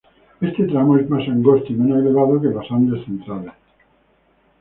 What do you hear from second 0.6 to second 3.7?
tramo es más angosto y menos elevado que los Andes centrales.